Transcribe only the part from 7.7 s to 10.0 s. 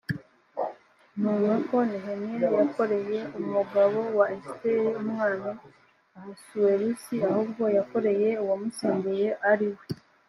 yakoreye uwamusimbuye ari we